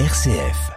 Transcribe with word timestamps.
RCF. 0.00 0.72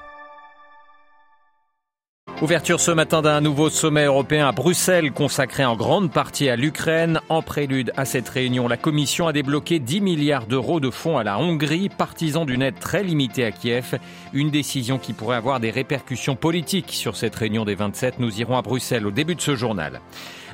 Ouverture 2.43 2.79
ce 2.79 2.91
matin 2.91 3.23
d'un 3.23 3.41
nouveau 3.41 3.71
sommet 3.71 4.05
européen 4.05 4.47
à 4.47 4.51
Bruxelles 4.51 5.11
consacré 5.11 5.65
en 5.65 5.75
grande 5.75 6.11
partie 6.11 6.49
à 6.49 6.55
l'Ukraine. 6.55 7.19
En 7.27 7.41
prélude 7.41 7.91
à 7.97 8.05
cette 8.05 8.29
réunion, 8.29 8.67
la 8.67 8.77
Commission 8.77 9.27
a 9.27 9.33
débloqué 9.33 9.79
10 9.79 10.01
milliards 10.01 10.45
d'euros 10.45 10.79
de 10.79 10.91
fonds 10.91 11.17
à 11.17 11.23
la 11.23 11.39
Hongrie, 11.39 11.89
partisan 11.89 12.45
d'une 12.45 12.61
aide 12.61 12.77
très 12.79 13.01
limitée 13.01 13.43
à 13.43 13.51
Kiev. 13.51 13.97
Une 14.33 14.51
décision 14.51 14.99
qui 14.99 15.13
pourrait 15.13 15.37
avoir 15.37 15.59
des 15.59 15.71
répercussions 15.71 16.35
politiques 16.35 16.91
sur 16.91 17.15
cette 17.15 17.35
réunion 17.35 17.65
des 17.65 17.73
27. 17.73 18.19
Nous 18.19 18.39
irons 18.39 18.55
à 18.55 18.61
Bruxelles 18.61 19.07
au 19.07 19.11
début 19.11 19.33
de 19.33 19.41
ce 19.41 19.55
journal. 19.55 19.99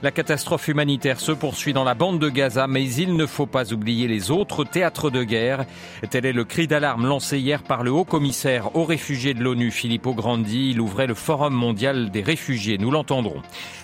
La 0.04 0.11
catastrophe 0.11 0.67
humanitaire 0.67 1.21
se 1.21 1.31
poursuit 1.31 1.71
dans 1.71 1.86
la 1.86 1.93
bande 1.93 2.19
de 2.19 2.27
Gaza, 2.27 2.67
mais 2.67 2.83
il 2.83 3.15
ne 3.15 3.25
faut 3.25 3.45
pas 3.45 3.71
oublier 3.71 4.05
les 4.09 4.31
autres 4.31 4.65
théâtres 4.65 5.09
de 5.09 5.23
guerre. 5.23 5.65
Tel 6.09 6.25
est 6.25 6.33
le 6.33 6.43
cri 6.43 6.68
d'alarme 6.68 7.07
lancé 7.07 7.39
hier 7.39 7.63
par 7.63 7.83
le 7.83 7.91
haut 7.91 8.04
commissaire 8.04 8.75
aux 8.75 8.83
réfugiés 8.83 9.33
de 9.33 9.42
l'ONU, 9.42 9.71
Filippo 9.71 10.14
Grandi. 10.14 10.71
Il 10.71 10.81
ouvrait 10.81 11.07
le 11.07 11.14
Forum 11.14 11.54
mondial 11.54 12.11
des 12.11 12.21
réfugiés. 12.21 12.78
Nous 12.78 12.92
l'entendrons. 12.92 13.42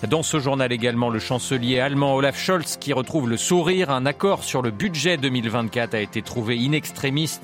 Dans 0.08 0.22
ce 0.22 0.40
journal 0.40 0.72
également, 0.72 1.08
le 1.08 1.20
chancelier 1.20 1.80
allemand 1.80 2.14
Olaf 2.14 2.38
Scholz 2.38 2.76
qui 2.76 2.92
retrouve 2.92 3.26
le 3.26 3.38
sourire. 3.38 3.88
Un 3.88 4.04
accord 4.04 4.44
sur 4.44 4.60
le 4.60 4.70
budget 4.70 5.16
2024 5.16 5.94
a 5.94 6.00
été 6.00 6.20
trouvé 6.20 6.58
in 6.58 6.78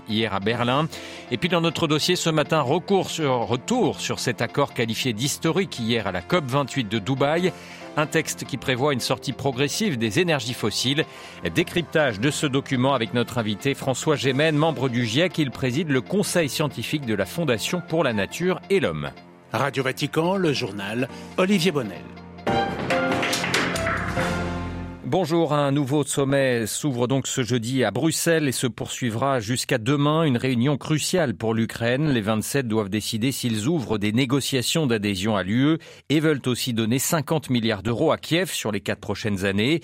hier 0.06 0.34
à 0.34 0.40
Berlin. 0.40 0.86
Et 1.30 1.38
puis 1.38 1.48
dans 1.48 1.62
notre 1.62 1.86
dossier 1.88 2.14
ce 2.14 2.28
matin, 2.28 2.60
recours 2.60 3.08
sur, 3.08 3.46
retour 3.46 4.00
sur 4.00 4.18
cet 4.18 4.42
accord 4.42 4.74
qualifié 4.74 5.14
d'historique 5.14 5.78
hier 5.78 6.06
à 6.06 6.12
la 6.12 6.20
COP 6.20 6.44
28 6.44 6.90
de 6.90 6.98
Dubaï. 6.98 7.54
Un 7.96 8.06
texte 8.06 8.44
qui 8.44 8.58
prévoit 8.58 8.92
une 8.92 9.00
sortie 9.00 9.32
progressive 9.32 9.96
des 9.96 10.20
énergies 10.20 10.52
fossiles. 10.52 11.04
Décryptage 11.54 12.20
de 12.20 12.30
ce 12.30 12.46
document 12.46 12.94
avec 12.94 13.14
notre 13.14 13.38
invité 13.38 13.74
François 13.74 14.16
Gémen, 14.16 14.54
membre 14.56 14.88
du 14.88 15.06
GIEC. 15.06 15.38
Il 15.38 15.50
préside 15.50 15.90
le 15.90 16.02
conseil 16.02 16.48
scientifique 16.48 17.06
de 17.06 17.14
la 17.14 17.24
Fondation 17.24 17.80
pour 17.86 18.04
la 18.04 18.12
nature 18.12 18.60
et 18.68 18.80
l'homme. 18.80 19.10
Radio 19.52 19.82
Vatican, 19.82 20.36
le 20.36 20.52
journal 20.52 21.08
Olivier 21.38 21.72
Bonnel. 21.72 22.15
Bonjour, 25.08 25.52
un 25.52 25.70
nouveau 25.70 26.02
sommet 26.02 26.66
s'ouvre 26.66 27.06
donc 27.06 27.28
ce 27.28 27.44
jeudi 27.44 27.84
à 27.84 27.92
Bruxelles 27.92 28.48
et 28.48 28.52
se 28.52 28.66
poursuivra 28.66 29.38
jusqu'à 29.38 29.78
demain. 29.78 30.24
Une 30.24 30.36
réunion 30.36 30.76
cruciale 30.76 31.36
pour 31.36 31.54
l'Ukraine. 31.54 32.10
Les 32.10 32.20
27 32.20 32.66
doivent 32.66 32.88
décider 32.88 33.30
s'ils 33.30 33.68
ouvrent 33.68 33.98
des 33.98 34.10
négociations 34.10 34.88
d'adhésion 34.88 35.36
à 35.36 35.44
l'UE 35.44 35.78
et 36.08 36.18
veulent 36.18 36.42
aussi 36.46 36.74
donner 36.74 36.98
50 36.98 37.50
milliards 37.50 37.84
d'euros 37.84 38.10
à 38.10 38.18
Kiev 38.18 38.50
sur 38.50 38.72
les 38.72 38.80
quatre 38.80 38.98
prochaines 38.98 39.44
années. 39.44 39.80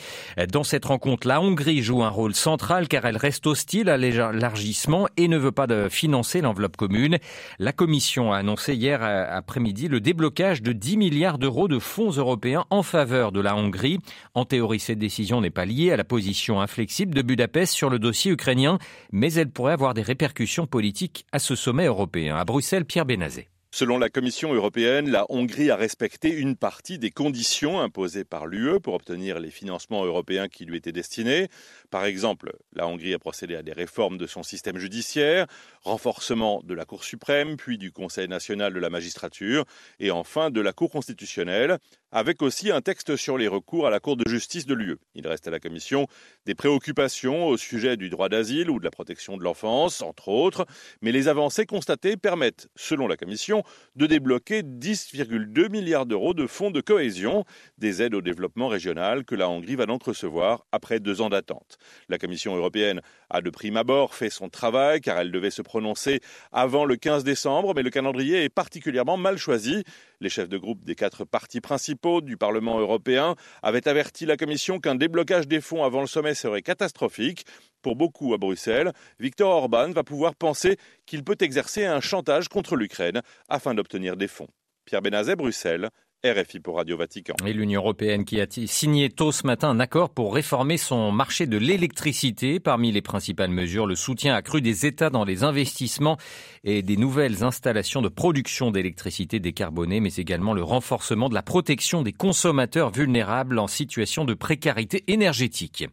Dans 0.51 0.65
cette 0.65 0.87
rencontre, 0.87 1.29
la 1.29 1.41
Hongrie 1.41 1.85
joue 1.85 2.03
un 2.03 2.09
rôle 2.09 2.35
central 2.35 2.89
car 2.89 3.05
elle 3.05 3.17
reste 3.17 3.47
hostile 3.47 3.91
à 3.91 3.97
l'élargissement 3.97 5.07
et 5.17 5.29
ne 5.29 5.39
veut 5.39 5.53
pas 5.53 5.69
de 5.69 5.89
financer 5.89 6.41
l'enveloppe 6.41 6.77
commune. 6.77 7.19
La 7.61 7.71
Commission 7.71 8.33
a 8.33 8.39
annoncé 8.39 8.75
hier 8.75 9.05
après-midi 9.05 9.87
le 9.87 10.01
déblocage 10.01 10.63
de 10.63 10.73
10 10.73 10.97
milliards 10.97 11.39
d'euros 11.39 11.69
de 11.69 11.79
fonds 11.79 12.11
européens 12.11 12.65
en 12.71 12.83
faveur 12.83 13.31
de 13.31 13.41
la 13.41 13.55
Hongrie. 13.55 14.01
En 14.35 14.45
théorie, 14.45 14.81
décision 15.13 15.43
n'est 15.43 15.51
pas 15.51 15.67
liée 15.67 15.93
à 15.93 15.99
la 15.99 16.05
position 16.05 16.63
inflexible 16.63 17.15
de 17.15 17.21
Budapest 17.21 17.75
sur 17.75 17.91
le 17.91 17.99
dossier 17.99 18.33
ukrainien, 18.33 18.79
mais 19.13 19.35
elle 19.35 19.51
pourrait 19.51 19.75
avoir 19.75 19.93
des 19.93 20.01
répercussions 20.01 20.67
politiques 20.67 21.27
à 21.33 21.39
ce 21.39 21.55
sommet 21.55 21.85
européen. 21.85 22.37
À 22.37 22.47
Bruxelles, 22.47 22.87
Pierre 22.87 23.05
Benazet. 23.05 23.52
Selon 23.75 23.97
la 23.97 24.11
Commission 24.11 24.53
européenne, 24.53 25.09
la 25.09 25.25
Hongrie 25.31 25.71
a 25.71 25.77
respecté 25.77 26.29
une 26.29 26.57
partie 26.57 26.99
des 26.99 27.11
conditions 27.11 27.81
imposées 27.81 28.23
par 28.23 28.47
l'UE 28.47 28.81
pour 28.81 28.93
obtenir 28.93 29.41
les 29.41 29.51
financements 29.51 30.05
européens 30.05 30.49
qui 30.49 30.67
lui 30.67 30.77
étaient 30.77 30.93
destinés. 30.93 31.49
Par 31.91 32.05
exemple, 32.05 32.53
la 32.75 32.87
Hongrie 32.87 33.15
a 33.15 33.19
procédé 33.19 33.57
à 33.57 33.63
des 33.63 33.73
réformes 33.73 34.19
de 34.19 34.27
son 34.27 34.43
système 34.43 34.77
judiciaire, 34.77 35.47
renforcement 35.85 36.61
de 36.65 36.75
la 36.75 36.85
Cour 36.85 37.03
suprême, 37.03 37.57
puis 37.57 37.79
du 37.79 37.93
Conseil 37.93 38.29
national 38.29 38.75
de 38.75 38.79
la 38.79 38.91
magistrature, 38.91 39.65
et 39.99 40.11
enfin 40.11 40.51
de 40.51 40.61
la 40.61 40.75
Cour 40.75 40.91
constitutionnelle, 40.91 41.79
avec 42.11 42.43
aussi 42.43 42.71
un 42.71 42.83
texte 42.83 43.17
sur 43.17 43.39
les 43.39 43.49
recours 43.49 43.87
à 43.87 43.91
la 43.91 44.01
Cour 44.01 44.19
de 44.19 44.29
justice 44.29 44.67
de 44.67 44.75
l'UE. 44.75 44.99
Il 45.15 45.27
reste 45.27 45.49
à 45.49 45.51
la 45.51 45.61
Commission 45.61 46.09
des 46.45 46.55
préoccupations 46.55 47.47
au 47.47 47.57
sujet 47.57 47.97
du 47.97 48.11
droit 48.11 48.29
d'asile 48.29 48.69
ou 48.69 48.79
de 48.79 48.85
la 48.85 48.91
protection 48.91 49.39
de 49.39 49.43
l'enfance, 49.43 50.03
entre 50.03 50.29
autres, 50.29 50.67
mais 51.01 51.11
les 51.11 51.29
avancées 51.29 51.65
constatées 51.65 52.19
permettent, 52.19 52.69
selon 52.77 53.09
la 53.09 53.17
Commission, 53.17 53.62
de 53.97 54.07
débloquer 54.07 54.63
10,2 54.63 55.71
milliards 55.71 56.07
d'euros 56.07 56.35
de 56.35 56.47
fonds 56.47 56.71
de 56.71 56.81
cohésion, 56.81 57.45
des 57.79 58.03
aides 58.03 58.15
au 58.15 58.21
développement 58.21 58.69
régional 58.69 59.25
que 59.25 59.35
la 59.35 59.49
Hongrie 59.49 59.77
va 59.77 59.87
donc 59.87 60.03
recevoir 60.05 60.65
après 60.73 61.01
deux 61.01 61.21
ans 61.21 61.31
d'attente. 61.31 61.79
La 62.09 62.19
Commission 62.19 62.57
européenne 62.57 63.01
a 63.31 63.41
de 63.41 63.51
prime 63.51 63.77
abord 63.77 64.15
fait 64.15 64.31
son 64.31 64.49
travail 64.49 65.01
car 65.01 65.19
elle 65.19 65.33
devait 65.33 65.51
se 65.51 65.63
prononcer 65.63 66.21
avant 66.53 66.85
le 66.85 66.97
15 66.97 67.25
décembre, 67.25 67.73
mais 67.75 67.83
le 67.83 67.91
calendrier 67.91 68.45
est 68.45 68.49
particulièrement 68.49 69.17
mal 69.17 69.39
choisi. 69.39 69.85
Les 70.21 70.29
chefs 70.29 70.49
de 70.49 70.59
groupe 70.59 70.85
des 70.85 70.95
quatre 70.95 71.25
partis 71.25 71.61
principaux 71.61 72.21
du 72.21 72.37
Parlement 72.37 72.79
européen 72.79 73.35
avaient 73.63 73.89
averti 73.89 74.27
la 74.27 74.37
Commission 74.37 74.79
qu'un 74.79 74.95
déblocage 74.95 75.49
des 75.49 75.61
fonds 75.61 75.85
avant 75.85 76.01
le 76.01 76.07
sommet 76.07 76.35
serait 76.35 76.63
catastrophique. 76.63 77.45
Pour 77.83 77.97
beaucoup 77.97 78.33
à 78.33 78.39
Bruxelles, 78.39 78.93
Viktor 79.19 79.51
Orban 79.51 79.91
va 79.91 80.05
pouvoir 80.05 80.35
penser 80.37 80.79
qu'il 81.05 81.25
peut 81.25 81.37
exercer 81.41 81.85
un 81.85 82.01
chantage 82.01 82.49
contre 82.49 82.77
l'Ukraine 82.77 83.21
afin 83.49 83.75
d'obtenir 83.75 84.17
des 84.17 84.29
fonds. 84.29 84.49
Pierre 84.85 85.03
Benazet, 85.03 85.37
Bruxelles, 85.37 85.91
RFI 86.25 86.61
pour 86.61 86.77
Radio 86.77 86.97
Vatican. 86.97 87.35
Et 87.45 87.53
l'Union 87.53 87.81
européenne 87.81 88.25
qui 88.25 88.41
a 88.41 88.47
signé 88.49 89.09
tôt 89.11 89.33
ce 89.33 89.45
matin 89.45 89.71
un 89.71 89.81
accord 89.81 90.09
pour 90.09 90.33
réformer 90.33 90.77
son 90.77 91.11
marché 91.11 91.49
de 91.49 91.57
l'électricité. 91.57 92.61
Parmi 92.61 92.93
les 92.93 93.03
principales 93.03 93.51
mesures, 93.51 93.89
le 93.89 93.97
soutien 93.97 94.37
accru 94.37 94.61
des 94.61 94.87
États 94.87 95.11
dans 95.11 95.25
les 95.25 95.43
investissements 95.43 96.19
et 96.63 96.83
des 96.83 96.97
nouvelles 96.97 97.43
installations 97.43 98.03
de 98.03 98.09
production 98.09 98.71
d'électricité 98.71 99.41
décarbonée, 99.41 99.99
mais 99.99 100.15
également 100.15 100.55
le 100.55 100.63
renforcement 100.63 101.29
de 101.29 101.35
la 101.35 101.43
protection 101.43 102.03
des 102.03 102.13
consommateurs 102.13 102.93
vulnérables 102.93 103.59
en 103.59 103.67
situation 103.67 104.25
de 104.25 104.35
précarité 104.35 105.03
énergétique. 105.09 105.89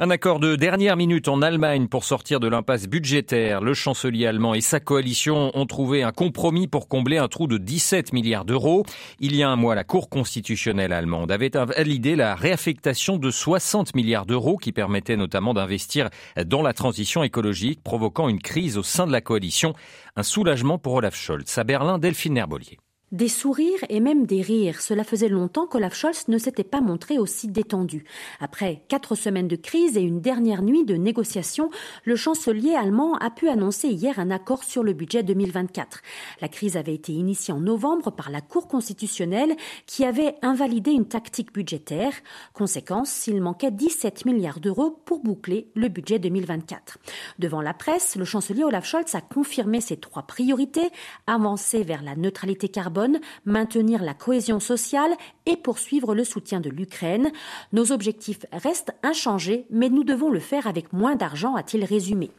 Un 0.00 0.10
accord 0.10 0.40
de 0.40 0.56
dernière 0.56 0.96
minute 0.96 1.28
en 1.28 1.42
Allemagne 1.42 1.86
pour 1.86 2.02
sortir 2.02 2.40
de 2.40 2.48
l'impasse 2.48 2.88
budgétaire. 2.88 3.60
Le 3.60 3.74
chancelier 3.74 4.26
allemand 4.26 4.54
et 4.54 4.62
sa 4.62 4.80
coalition 4.80 5.52
ont 5.54 5.66
trouvé 5.66 6.02
un 6.02 6.10
compromis 6.10 6.66
pour 6.66 6.88
combler 6.88 7.18
un 7.18 7.28
trou 7.28 7.46
de 7.46 7.56
17 7.56 8.12
milliards 8.12 8.44
d'euros. 8.44 8.84
Il 9.20 9.36
y 9.36 9.44
a 9.44 9.48
un 9.48 9.59
mois, 9.60 9.74
la 9.74 9.84
Cour 9.84 10.08
constitutionnelle 10.08 10.92
allemande 10.92 11.30
avait 11.30 11.50
validé 11.50 12.16
la 12.16 12.34
réaffectation 12.34 13.18
de 13.18 13.30
60 13.30 13.94
milliards 13.94 14.26
d'euros 14.26 14.56
qui 14.56 14.72
permettait 14.72 15.16
notamment 15.16 15.54
d'investir 15.54 16.08
dans 16.46 16.62
la 16.62 16.72
transition 16.72 17.22
écologique, 17.22 17.82
provoquant 17.82 18.28
une 18.28 18.40
crise 18.40 18.78
au 18.78 18.82
sein 18.82 19.06
de 19.06 19.12
la 19.12 19.20
coalition. 19.20 19.74
Un 20.16 20.22
soulagement 20.22 20.78
pour 20.78 20.94
Olaf 20.94 21.14
Scholz. 21.14 21.58
À 21.58 21.64
Berlin, 21.64 21.98
Delphine 21.98 22.38
Herbolier. 22.38 22.78
Des 23.12 23.26
sourires 23.26 23.84
et 23.88 23.98
même 23.98 24.24
des 24.24 24.40
rires. 24.40 24.80
Cela 24.80 25.02
faisait 25.02 25.28
longtemps 25.28 25.66
qu'Olaf 25.66 25.96
Scholz 25.96 26.28
ne 26.28 26.38
s'était 26.38 26.62
pas 26.62 26.80
montré 26.80 27.18
aussi 27.18 27.48
détendu. 27.48 28.04
Après 28.38 28.84
quatre 28.86 29.16
semaines 29.16 29.48
de 29.48 29.56
crise 29.56 29.96
et 29.96 30.00
une 30.00 30.20
dernière 30.20 30.62
nuit 30.62 30.84
de 30.84 30.94
négociations, 30.94 31.70
le 32.04 32.14
chancelier 32.14 32.76
allemand 32.76 33.16
a 33.16 33.30
pu 33.30 33.48
annoncer 33.48 33.88
hier 33.88 34.20
un 34.20 34.30
accord 34.30 34.62
sur 34.62 34.84
le 34.84 34.92
budget 34.92 35.24
2024. 35.24 36.02
La 36.40 36.46
crise 36.46 36.76
avait 36.76 36.94
été 36.94 37.10
initiée 37.12 37.52
en 37.52 37.58
novembre 37.58 38.12
par 38.12 38.30
la 38.30 38.40
Cour 38.40 38.68
constitutionnelle 38.68 39.56
qui 39.86 40.04
avait 40.04 40.36
invalidé 40.42 40.92
une 40.92 41.08
tactique 41.08 41.52
budgétaire. 41.52 42.12
Conséquence, 42.52 43.26
il 43.26 43.42
manquait 43.42 43.72
17 43.72 44.24
milliards 44.24 44.60
d'euros 44.60 45.02
pour 45.04 45.18
boucler 45.18 45.72
le 45.74 45.88
budget 45.88 46.20
2024. 46.20 46.98
Devant 47.40 47.60
la 47.60 47.74
presse, 47.74 48.14
le 48.14 48.24
chancelier 48.24 48.62
Olaf 48.62 48.86
Scholz 48.86 49.16
a 49.16 49.20
confirmé 49.20 49.80
ses 49.80 49.96
trois 49.96 50.22
priorités, 50.22 50.90
avancer 51.26 51.82
vers 51.82 52.04
la 52.04 52.14
neutralité 52.14 52.68
carbone 52.68 52.99
maintenir 53.44 54.02
la 54.02 54.14
cohésion 54.14 54.60
sociale 54.60 55.12
et 55.46 55.56
poursuivre 55.56 56.14
le 56.14 56.24
soutien 56.24 56.60
de 56.60 56.70
l'Ukraine. 56.70 57.30
Nos 57.72 57.92
objectifs 57.92 58.46
restent 58.52 58.92
inchangés, 59.02 59.66
mais 59.70 59.88
nous 59.88 60.04
devons 60.04 60.30
le 60.30 60.40
faire 60.40 60.66
avec 60.66 60.92
moins 60.92 61.16
d'argent, 61.16 61.54
a-t-il 61.54 61.84
résumé. 61.84 62.30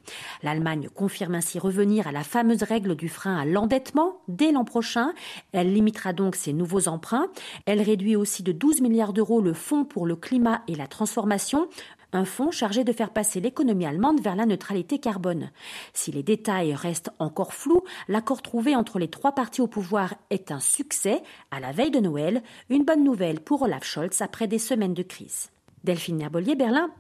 L'Allemagne 0.44 0.90
confirme 0.94 1.36
ainsi 1.36 1.60
revenir 1.60 2.08
à 2.08 2.12
la 2.12 2.24
fameuse 2.24 2.64
règle 2.64 2.96
du 2.96 3.10
frein 3.10 3.38
à 3.38 3.46
l'endettement 3.46 4.22
dès 4.28 4.52
l'an 4.52 4.66
prochain. 4.66 5.14
Elle 5.52 5.74
limitera 5.74 6.14
donc 6.14 6.36
ses 6.36 6.54
nouveaux 6.54 6.88
emprunts. 6.88 7.28
Elle 7.66 7.82
réduit 7.82 8.16
aussi 8.16 8.44
de 8.44 8.52
12 8.52 8.82
milliards 8.82 9.14
d'euros 9.14 9.42
le 9.42 9.54
fonds 9.54 9.86
pour 9.86 10.06
le 10.06 10.16
climat 10.16 10.62
et 10.68 10.76
la 10.76 10.88
transformation, 10.88 11.68
un 12.14 12.26
fonds 12.26 12.52
chargé 12.52 12.84
de 12.84 12.92
faire 12.92 13.12
passer 13.12 13.40
l'économie 13.40 13.86
allemande 13.86 14.22
vers 14.22 14.36
la 14.36 14.46
neutralité 14.46 15.00
carbone. 15.00 15.52
Si 15.94 16.12
les 16.12 16.24
détails 16.24 16.74
restent 16.74 17.12
encore 17.20 17.54
flous, 17.54 17.84
l'accord 18.08 18.42
trouvé 18.42 18.76
entre 18.76 19.00
les 19.00 19.10
trois 19.10 19.34
partis 19.34 19.62
au 19.62 19.68
pouvoir 19.68 20.16
est 20.30 20.52
un 20.52 20.60
succès 20.60 21.22
à 21.52 21.60
la 21.60 21.72
veille 21.72 21.92
de 21.92 22.00
Noël, 22.00 22.44
une 22.70 22.86
bonne 22.86 23.04
nouvelle 23.04 23.40
pour 23.40 23.62
Olaf 23.64 23.84
Scholz 23.84 24.22
après 24.22 24.48
des 24.48 24.60
semaines 24.60 24.94
de 24.94 25.04
crise. 25.04 25.50
Delphine 25.84 26.22
Herbolier, 26.22 26.56
Berlin, 26.56 26.92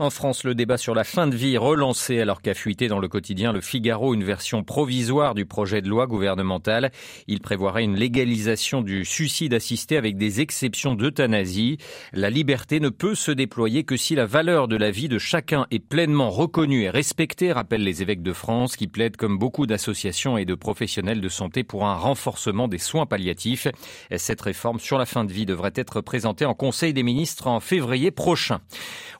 En 0.00 0.10
France, 0.10 0.42
le 0.42 0.56
débat 0.56 0.76
sur 0.76 0.92
la 0.92 1.04
fin 1.04 1.28
de 1.28 1.36
vie 1.36 1.56
relancé 1.56 2.20
alors 2.20 2.42
qu'a 2.42 2.54
fuité 2.54 2.88
dans 2.88 2.98
le 2.98 3.06
quotidien 3.06 3.52
Le 3.52 3.60
Figaro 3.60 4.12
une 4.12 4.24
version 4.24 4.64
provisoire 4.64 5.34
du 5.34 5.46
projet 5.46 5.82
de 5.82 5.88
loi 5.88 6.08
gouvernemental. 6.08 6.90
Il 7.28 7.40
prévoirait 7.40 7.84
une 7.84 7.94
légalisation 7.94 8.82
du 8.82 9.04
suicide 9.04 9.54
assisté 9.54 9.96
avec 9.96 10.16
des 10.16 10.40
exceptions 10.40 10.96
d'euthanasie. 10.96 11.78
La 12.12 12.28
liberté 12.28 12.80
ne 12.80 12.88
peut 12.88 13.14
se 13.14 13.30
déployer 13.30 13.84
que 13.84 13.96
si 13.96 14.16
la 14.16 14.26
valeur 14.26 14.66
de 14.66 14.76
la 14.76 14.90
vie 14.90 15.08
de 15.08 15.18
chacun 15.18 15.66
est 15.70 15.78
pleinement 15.78 16.30
reconnue 16.30 16.82
et 16.82 16.90
respectée, 16.90 17.52
rappellent 17.52 17.84
les 17.84 18.02
évêques 18.02 18.22
de 18.22 18.32
France 18.32 18.76
qui 18.76 18.88
plaident 18.88 19.16
comme 19.16 19.38
beaucoup 19.38 19.66
d'associations 19.66 20.38
et 20.38 20.44
de 20.44 20.56
professionnels 20.56 21.20
de 21.20 21.28
santé 21.28 21.62
pour 21.62 21.86
un 21.86 21.94
renforcement 21.94 22.66
des 22.66 22.78
soins 22.78 23.06
palliatifs. 23.06 23.68
Cette 24.16 24.40
réforme 24.40 24.80
sur 24.80 24.98
la 24.98 25.06
fin 25.06 25.24
de 25.24 25.32
vie 25.32 25.46
devrait 25.46 25.72
être 25.76 26.00
présentée 26.00 26.46
en 26.46 26.54
Conseil 26.54 26.92
des 26.92 27.04
ministres 27.04 27.46
en 27.46 27.60
février 27.60 28.10
prochain. 28.10 28.60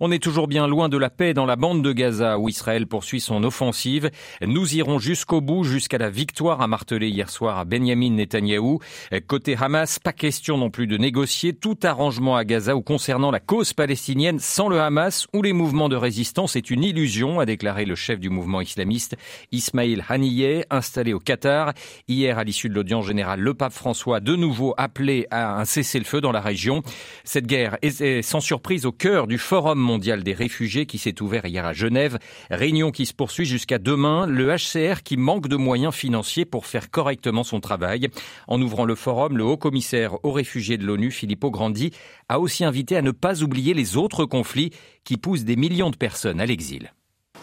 On 0.00 0.10
est 0.10 0.22
toujours 0.22 0.48
bien 0.48 0.66
loin 0.66 0.88
de 0.88 0.96
la 0.96 1.10
paix 1.10 1.34
dans 1.34 1.46
la 1.46 1.56
bande 1.56 1.82
de 1.82 1.92
Gaza 1.92 2.38
où 2.38 2.48
Israël 2.48 2.86
poursuit 2.86 3.20
son 3.20 3.42
offensive. 3.44 4.10
Nous 4.40 4.76
irons 4.76 4.98
jusqu'au 4.98 5.40
bout, 5.40 5.64
jusqu'à 5.64 5.98
la 5.98 6.10
victoire, 6.10 6.60
a 6.60 6.66
martelé 6.66 7.08
hier 7.08 7.30
soir 7.30 7.58
à 7.58 7.64
Benjamin 7.64 8.10
Netanyahou. 8.10 8.78
Côté 9.26 9.56
Hamas, 9.58 9.98
pas 9.98 10.12
question 10.12 10.58
non 10.58 10.70
plus 10.70 10.86
de 10.86 10.96
négocier 10.96 11.52
tout 11.52 11.76
arrangement 11.82 12.36
à 12.36 12.44
Gaza 12.44 12.76
ou 12.76 12.82
concernant 12.82 13.30
la 13.30 13.40
cause 13.40 13.72
palestinienne 13.72 14.38
sans 14.38 14.68
le 14.68 14.80
Hamas 14.80 15.26
ou 15.32 15.42
les 15.42 15.52
mouvements 15.52 15.88
de 15.88 15.96
résistance 15.96 16.56
est 16.56 16.70
une 16.70 16.84
illusion, 16.84 17.40
a 17.40 17.46
déclaré 17.46 17.84
le 17.84 17.94
chef 17.94 18.20
du 18.20 18.30
mouvement 18.30 18.60
islamiste 18.60 19.16
Ismail 19.52 20.04
Haniyeh, 20.08 20.64
installé 20.70 21.12
au 21.12 21.18
Qatar. 21.18 21.72
Hier, 22.06 22.38
à 22.38 22.44
l'issue 22.44 22.68
de 22.68 22.74
l'audience 22.74 23.06
générale, 23.06 23.40
le 23.40 23.54
pape 23.54 23.72
François 23.72 24.20
de 24.20 24.36
nouveau 24.36 24.74
appelé 24.76 25.26
à 25.30 25.58
un 25.58 25.64
cessez-le-feu 25.64 26.20
dans 26.20 26.32
la 26.32 26.40
région. 26.40 26.82
Cette 27.24 27.46
guerre 27.46 27.78
est 27.82 28.22
sans 28.22 28.40
surprise 28.40 28.86
au 28.86 28.92
cœur 28.92 29.26
du 29.26 29.38
Forum 29.58 29.80
mondial 29.80 30.22
des 30.22 30.34
réfugiés 30.34 30.86
qui 30.86 30.98
s'est 30.98 31.20
ouvert 31.20 31.44
hier 31.44 31.66
à 31.66 31.72
Genève. 31.72 32.20
Réunion 32.48 32.92
qui 32.92 33.06
se 33.06 33.12
poursuit 33.12 33.44
jusqu'à 33.44 33.78
demain. 33.80 34.24
Le 34.24 34.54
HCR 34.54 35.02
qui 35.02 35.16
manque 35.16 35.48
de 35.48 35.56
moyens 35.56 35.92
financiers 35.92 36.44
pour 36.44 36.64
faire 36.64 36.92
correctement 36.92 37.42
son 37.42 37.58
travail. 37.58 38.06
En 38.46 38.62
ouvrant 38.62 38.84
le 38.84 38.94
forum, 38.94 39.36
le 39.36 39.42
haut 39.42 39.56
commissaire 39.56 40.24
aux 40.24 40.30
réfugiés 40.30 40.76
de 40.78 40.86
l'ONU, 40.86 41.10
Filippo 41.10 41.50
Grandi, 41.50 41.90
a 42.28 42.38
aussi 42.38 42.64
invité 42.64 42.96
à 42.96 43.02
ne 43.02 43.10
pas 43.10 43.42
oublier 43.42 43.74
les 43.74 43.96
autres 43.96 44.26
conflits 44.26 44.70
qui 45.02 45.16
poussent 45.16 45.42
des 45.42 45.56
millions 45.56 45.90
de 45.90 45.96
personnes 45.96 46.40
à 46.40 46.46
l'exil. 46.46 46.92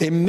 Une 0.02 0.28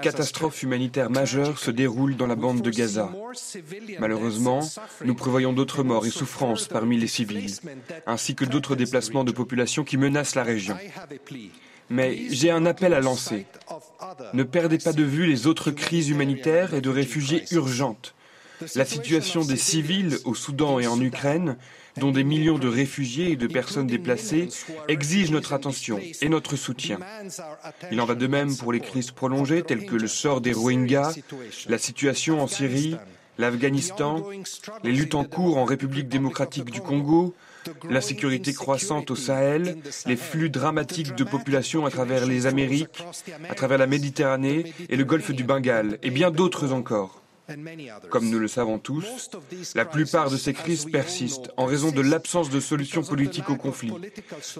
catastrophe 0.00 0.62
humanitaire 0.62 1.10
majeure 1.10 1.58
se 1.58 1.70
déroule 1.70 2.16
dans 2.16 2.26
la 2.26 2.36
bande 2.36 2.62
de 2.62 2.70
Gaza. 2.70 3.10
Malheureusement, 3.98 4.60
nous 5.04 5.14
prévoyons 5.14 5.52
d'autres 5.52 5.82
morts 5.82 6.06
et 6.06 6.10
souffrances 6.10 6.68
parmi 6.68 6.96
les 6.96 7.08
civils, 7.08 7.54
ainsi 8.06 8.34
que 8.34 8.44
d'autres 8.44 8.76
déplacements 8.76 9.24
de 9.24 9.32
population 9.32 9.82
qui 9.84 9.96
menacent 9.96 10.36
la 10.36 10.44
région. 10.44 10.76
Mais 11.90 12.18
j'ai 12.30 12.50
un 12.50 12.66
appel 12.66 12.94
à 12.94 13.00
lancer. 13.00 13.46
Ne 14.32 14.44
perdez 14.44 14.78
pas 14.78 14.92
de 14.92 15.02
vue 15.02 15.26
les 15.26 15.46
autres 15.46 15.72
crises 15.72 16.08
humanitaires 16.08 16.74
et 16.74 16.80
de 16.80 16.90
réfugiés 16.90 17.44
urgentes. 17.50 18.14
La 18.74 18.84
situation 18.84 19.44
des 19.44 19.56
civils 19.56 20.18
au 20.24 20.34
Soudan 20.34 20.78
et 20.78 20.86
en 20.86 21.00
Ukraine 21.00 21.56
dont 21.98 22.10
des 22.10 22.24
millions 22.24 22.58
de 22.58 22.68
réfugiés 22.68 23.32
et 23.32 23.36
de 23.36 23.46
personnes 23.46 23.86
déplacées, 23.86 24.48
exigent 24.88 25.32
notre 25.32 25.52
attention 25.52 26.00
et 26.20 26.28
notre 26.28 26.56
soutien. 26.56 26.98
Il 27.90 28.00
en 28.00 28.06
va 28.06 28.14
de 28.14 28.26
même 28.26 28.56
pour 28.56 28.72
les 28.72 28.80
crises 28.80 29.10
prolongées 29.10 29.62
telles 29.62 29.86
que 29.86 29.96
le 29.96 30.08
sort 30.08 30.40
des 30.40 30.52
Rohingyas, 30.52 31.14
la 31.68 31.78
situation 31.78 32.40
en 32.40 32.46
Syrie, 32.46 32.96
l'Afghanistan, 33.38 34.24
les 34.84 34.92
luttes 34.92 35.14
en 35.14 35.24
cours 35.24 35.58
en 35.58 35.64
République 35.64 36.08
démocratique 36.08 36.70
du 36.70 36.80
Congo, 36.80 37.34
la 37.88 38.00
sécurité 38.00 38.52
croissante 38.52 39.10
au 39.10 39.16
Sahel, 39.16 39.78
les 40.06 40.16
flux 40.16 40.50
dramatiques 40.50 41.14
de 41.14 41.24
population 41.24 41.86
à 41.86 41.90
travers 41.90 42.26
les 42.26 42.46
Amériques, 42.46 43.04
à 43.48 43.54
travers 43.54 43.78
la 43.78 43.86
Méditerranée 43.86 44.72
et 44.88 44.96
le 44.96 45.04
golfe 45.04 45.30
du 45.30 45.44
Bengale, 45.44 45.98
et 46.02 46.10
bien 46.10 46.30
d'autres 46.30 46.72
encore. 46.72 47.21
Comme 48.10 48.30
nous 48.30 48.38
le 48.38 48.48
savons 48.48 48.78
tous, 48.78 49.30
la 49.74 49.84
plupart 49.84 50.30
de 50.30 50.36
ces 50.36 50.52
crises 50.52 50.86
persistent 50.86 51.50
en 51.56 51.66
raison 51.66 51.90
de 51.90 52.00
l'absence 52.00 52.50
de 52.50 52.60
solution 52.60 53.02
politique 53.02 53.50
au 53.50 53.56
conflit, 53.56 53.92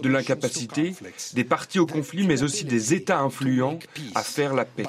de 0.02 0.08
l'incapacité 0.08 0.94
des 1.34 1.44
partis 1.44 1.78
au 1.78 1.86
conflit, 1.86 2.26
mais 2.26 2.42
aussi 2.42 2.64
des 2.64 2.92
États 2.94 3.20
influents 3.20 3.78
à 4.14 4.22
faire 4.22 4.54
la 4.54 4.64
paix. 4.64 4.84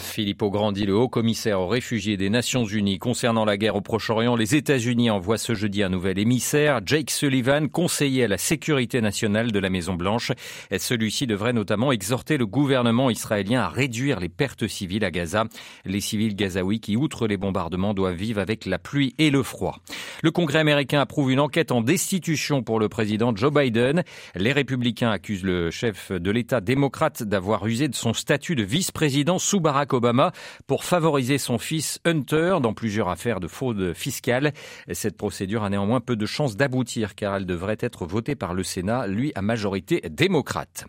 Filippo 0.00 0.50
Grandi, 0.50 0.86
le 0.86 0.94
haut 0.94 1.08
commissaire 1.08 1.60
aux 1.60 1.68
réfugiés 1.68 2.16
des 2.16 2.30
Nations 2.30 2.64
Unies 2.64 2.98
concernant 2.98 3.44
la 3.44 3.56
guerre 3.56 3.76
au 3.76 3.80
Proche-Orient, 3.80 4.36
les 4.36 4.54
États-Unis 4.54 5.10
envoient 5.10 5.38
ce 5.38 5.54
jeudi 5.54 5.82
un 5.82 5.88
nouvel 5.88 6.18
émissaire, 6.18 6.80
Jake 6.84 7.10
Sullivan, 7.10 7.68
conseiller 7.68 8.24
à 8.24 8.28
la 8.28 8.38
sécurité 8.38 9.00
nationale 9.00 9.50
de 9.50 9.58
la 9.58 9.70
Maison-Blanche. 9.70 10.32
Celui-ci 10.76 11.26
devrait 11.26 11.52
notamment 11.52 11.92
exhorter 11.92 12.36
le 12.36 12.46
gouvernement 12.46 13.10
israélien 13.10 13.62
à 13.62 13.68
les 14.04 14.28
pertes 14.28 14.66
civiles 14.66 15.04
à 15.04 15.10
Gaza. 15.10 15.44
Les 15.84 16.00
civils 16.00 16.34
gazaouis 16.34 16.80
qui, 16.80 16.96
outre 16.96 17.26
les 17.26 17.36
bombardements, 17.36 17.94
doivent 17.94 18.14
vivre 18.14 18.40
avec 18.40 18.64
la 18.66 18.78
pluie 18.78 19.14
et 19.18 19.30
le 19.30 19.42
froid. 19.42 19.78
Le 20.22 20.30
Congrès 20.30 20.58
américain 20.58 21.00
approuve 21.00 21.30
une 21.30 21.40
enquête 21.40 21.72
en 21.72 21.80
destitution 21.80 22.62
pour 22.62 22.80
le 22.80 22.88
président 22.88 23.34
Joe 23.34 23.52
Biden. 23.52 24.02
Les 24.34 24.52
républicains 24.52 25.10
accusent 25.10 25.44
le 25.44 25.70
chef 25.70 26.12
de 26.12 26.30
l'État 26.30 26.60
démocrate 26.60 27.22
d'avoir 27.22 27.66
usé 27.66 27.88
de 27.88 27.94
son 27.94 28.12
statut 28.12 28.54
de 28.54 28.62
vice-président 28.62 29.38
sous 29.38 29.60
Barack 29.60 29.92
Obama 29.92 30.32
pour 30.66 30.84
favoriser 30.84 31.38
son 31.38 31.58
fils 31.58 31.98
Hunter 32.04 32.58
dans 32.62 32.74
plusieurs 32.74 33.08
affaires 33.08 33.40
de 33.40 33.48
fraude 33.48 33.92
fiscale. 33.94 34.52
Cette 34.92 35.16
procédure 35.16 35.64
a 35.64 35.70
néanmoins 35.70 36.00
peu 36.00 36.16
de 36.16 36.26
chances 36.26 36.56
d'aboutir 36.56 37.14
car 37.14 37.36
elle 37.36 37.46
devrait 37.46 37.78
être 37.80 38.06
votée 38.06 38.34
par 38.34 38.54
le 38.54 38.62
Sénat, 38.62 39.06
lui 39.06 39.32
à 39.34 39.42
majorité 39.42 40.02
démocrate. 40.10 40.86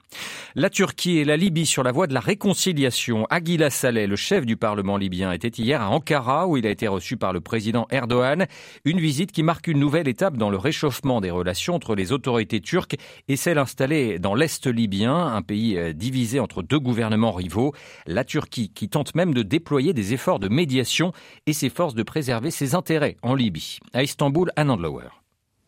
La 0.56 0.70
Turquie 0.70 1.20
et 1.20 1.26
la 1.26 1.38
Libye 1.38 1.66
sur 1.66 1.84
la 1.84 1.92
voie 1.92 2.08
de 2.08 2.14
la 2.14 2.20
réconciliation 2.20 2.89
Aguila 3.30 3.70
Saleh, 3.70 4.08
le 4.08 4.16
chef 4.16 4.46
du 4.46 4.58
Parlement 4.58 4.98
libyen, 4.98 5.32
était 5.32 5.48
hier 5.48 5.82
à 5.82 5.90
Ankara 5.90 6.48
où 6.48 6.58
il 6.58 6.66
a 6.66 6.70
été 6.70 6.88
reçu 6.88 7.18
par 7.18 7.34
le 7.34 7.42
président 7.42 7.88
Erdogan. 7.92 8.48
Une 8.86 9.00
visite 9.00 9.32
qui 9.32 9.44
marque 9.44 9.68
une 9.68 9.80
nouvelle 9.80 10.08
étape 10.08 10.38
dans 10.38 10.50
le 10.50 10.58
réchauffement 10.58 11.22
des 11.22 11.32
relations 11.32 11.76
entre 11.76 11.96
les 11.96 12.12
autorités 12.12 12.62
turques 12.62 12.98
et 13.28 13.36
celles 13.36 13.58
installées 13.58 14.20
dans 14.20 14.36
l'Est 14.36 14.68
libyen, 14.68 15.16
un 15.16 15.42
pays 15.42 15.78
euh, 15.78 15.94
divisé 15.94 16.40
entre 16.40 16.64
deux 16.64 16.80
gouvernements 16.80 17.32
rivaux. 17.32 17.74
La 18.08 18.24
Turquie 18.24 18.72
qui 18.74 18.90
tente 18.90 19.16
même 19.16 19.34
de 19.34 19.44
déployer 19.44 19.94
des 19.94 20.14
efforts 20.14 20.40
de 20.40 20.50
médiation 20.50 21.14
et 21.46 21.54
s'efforce 21.54 21.96
de 21.96 22.04
préserver 22.04 22.52
ses 22.52 22.76
intérêts 22.76 23.18
en 23.22 23.36
Libye. 23.36 23.80
À 23.94 24.04
Istanbul, 24.04 24.52
Anand 24.56 24.78
Lower. 24.78 25.10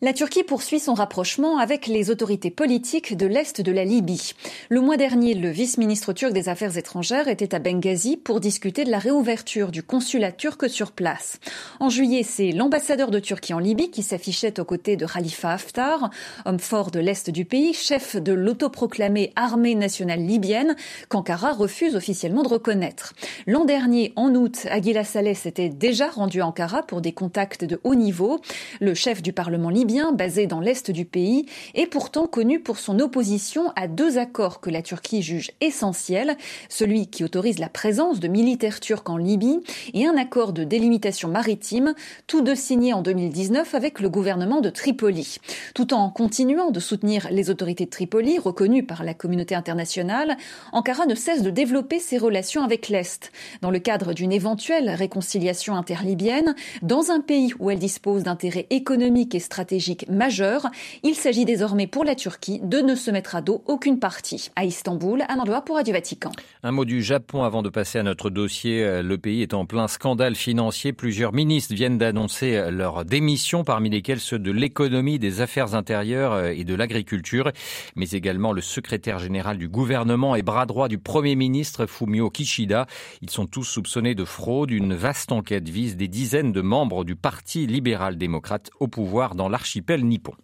La 0.03 0.13
Turquie 0.13 0.42
poursuit 0.42 0.80
son 0.80 0.95
rapprochement 0.95 1.59
avec 1.59 1.86
les 1.86 2.09
autorités 2.09 2.50
politiques 2.50 3.15
de 3.15 3.27
l'Est 3.27 3.62
de 3.62 3.71
la 3.71 3.86
Libye. 3.86 4.33
Le 4.69 4.81
mois 4.81 4.98
dernier, 4.98 5.36
le 5.36 5.51
vice-ministre 5.51 6.12
turc 6.12 6.33
des 6.33 6.50
Affaires 6.50 6.75
étrangères 6.75 7.27
était 7.27 7.53
à 7.53 7.59
Benghazi 7.59 8.18
pour 8.18 8.39
discuter 8.39 8.83
de 8.83 8.89
la 8.89 8.98
réouverture 8.98 9.69
du 9.69 9.83
consulat 9.83 10.31
turc 10.31 10.68
sur 10.71 10.92
place. 10.92 11.38
En 11.80 11.89
juillet, 11.89 12.24
c'est 12.24 12.51
l'ambassadeur 12.51 13.12
de 13.12 13.19
Turquie 13.19 13.53
en 13.53 13.59
Libye 13.59 13.92
qui 13.92 14.01
s'affichait 14.01 14.59
aux 14.59 14.65
côtés 14.65 14.95
de 14.95 15.06
Khalifa 15.06 15.51
Haftar, 15.51 16.09
homme 16.45 16.57
fort 16.57 16.89
de 16.89 17.00
l'Est 17.00 17.30
du 17.30 17.45
pays, 17.45 17.75
chef 17.75 18.15
de 18.15 18.33
l'autoproclamée 18.33 19.31
armée 19.36 19.75
nationale 19.75 20.21
libyenne, 20.21 20.75
qu'Ankara 21.09 21.52
refuse 21.52 21.95
officiellement 21.95 22.42
de 22.42 22.47
reconnaître. 22.47 23.14
L'an 23.45 23.66
dernier, 23.66 24.14
en 24.16 24.33
août, 24.33 24.66
Aguila 24.71 25.04
Saleh 25.04 25.35
s'était 25.35 25.69
déjà 25.69 26.07
rendu 26.07 26.42
à 26.42 26.47
Ankara 26.47 26.81
pour 26.81 27.02
des 27.02 27.11
contacts 27.11 27.66
de 27.66 27.80
haut 27.83 27.94
niveau. 27.94 28.42
Le 28.80 28.95
chef 28.95 29.21
du 29.21 29.31
Parlement 29.31 29.69
libyen 29.69 29.91
basé 30.14 30.48
dans 30.48 30.60
l'est 30.60 30.90
du 30.92 31.06
pays, 31.06 31.45
est 31.76 31.88
pourtant 31.88 32.26
connu 32.26 32.60
pour 32.60 32.78
son 32.78 33.00
opposition 33.00 33.71
à 33.76 33.88
deux 33.88 34.18
accords 34.18 34.62
que 34.62 34.69
la 34.69 34.81
Turquie 34.81 35.21
juge 35.21 35.52
essentiels, 35.60 36.38
celui 36.69 37.07
qui 37.07 37.24
autorise 37.24 37.60
la 37.60 37.68
présence 37.68 38.19
de 38.19 38.28
militaires 38.28 38.80
turcs 38.80 39.10
en 39.10 39.18
Libye 39.18 39.60
et 39.94 40.06
un 40.06 40.16
accord 40.16 40.54
de 40.54 40.64
délimitation 40.64 41.28
maritime, 41.28 41.94
tous 42.28 42.42
deux 42.42 42.56
signés 42.56 42.94
en 42.94 43.02
2019 43.02 43.76
avec 43.76 44.00
le 44.00 44.10
gouvernement 44.10 44.62
de 44.62 44.69
Tripoli. 44.69 45.38
Tout 45.76 45.94
en 45.94 46.10
continuant 46.10 46.71
de 46.71 46.80
soutenir 46.80 47.28
les 47.30 47.50
autorités 47.50 47.86
de 47.86 47.90
Tripoli, 47.90 48.40
reconnues 48.40 48.83
par 48.83 49.04
la 49.04 49.14
communauté 49.14 49.56
internationale, 49.56 50.38
Ankara 50.71 51.06
ne 51.06 51.16
cesse 51.16 51.42
de 51.42 51.50
développer 51.50 52.00
ses 52.00 52.18
relations 52.18 52.64
avec 52.64 52.88
l'Est, 52.88 53.31
dans 53.62 53.71
le 53.71 53.80
cadre 53.80 54.14
d'une 54.14 54.31
éventuelle 54.31 54.90
réconciliation 54.90 55.76
interlibyenne, 55.76 56.56
dans 56.81 57.12
un 57.12 57.19
pays 57.19 57.54
où 57.60 57.69
elle 57.69 57.80
dispose 57.80 58.24
d'intérêts 58.24 58.68
économiques 58.69 59.36
et 59.36 59.40
stratégiques 59.40 59.81
stratégique 59.81 60.07
majeur. 60.09 60.68
Il 61.02 61.16
s'agit 61.16 61.44
désormais 61.44 61.88
pour 61.88 62.04
la 62.04 62.14
Turquie 62.14 62.59
de 62.64 62.78
ne 62.80 62.94
se 62.94 63.09
mettre 63.09 63.35
à 63.35 63.42
dos 63.42 63.64
aucune 63.66 63.97
partie. 63.97 64.52
À 64.56 64.64
Istanbul, 64.64 65.23
un 65.28 65.40
endroit 65.40 65.61
pour 65.61 65.78
Radio 65.78 65.94
Vatican. 65.94 66.31
Un 66.61 66.71
mot 66.71 66.85
du 66.85 67.02
Japon 67.02 67.44
avant 67.44 67.64
de 67.64 67.69
passer 67.69 67.97
à 67.97 68.04
notre 68.04 68.30
dossier. 68.30 69.02
Le 69.02 69.18
pays 69.18 69.42
est 69.42 69.56
en 69.56 69.66
plein 69.66 69.88
scandale 69.88 70.35
financier. 70.35 70.94
Plusieurs 70.94 71.33
ministres 71.33 71.73
viennent 71.73 71.97
d'annoncer 71.97 72.69
leur 72.69 73.06
démission, 73.06 73.64
parmi 73.64 73.90
lesquels 73.90 74.19
ceux 74.19 74.38
de 74.38 74.52
l'économie, 74.52 75.18
des 75.18 75.42
affaires 75.42 75.73
intérieures 75.73 76.45
et 76.45 76.64
de 76.64 76.76
l'agriculture, 76.76 77.52
mais 77.95 78.09
également 78.11 78.52
le 78.52 78.61
secrétaire 78.61 79.18
général 79.18 79.57
du 79.57 79.68
gouvernement 79.68 80.35
et 80.35 80.44
bras 80.44 80.68
droit 80.68 80.90
du 80.90 81.00
premier 81.00 81.35
ministre 81.35 81.88
Fumio 81.88 82.30
Kishida. 82.30 82.85
Ils 83.21 83.31
sont 83.31 83.47
tous 83.47 83.64
soupçonnés 83.64 84.14
de 84.14 84.26
fraude. 84.26 84.69
Une 84.69 84.94
vaste 84.94 85.31
enquête 85.31 85.68
vise 85.68 85.97
des 85.97 86.07
dizaines 86.07 86.52
de 86.52 86.61
membres 86.61 87.04
du 87.04 87.16
Parti 87.16 87.66
libéral-démocrate 87.66 88.69
au 88.80 88.88
pouvoir 88.88 89.33
dans 89.33 89.50
l'archipel 89.50 89.70
nippon. 90.04 90.35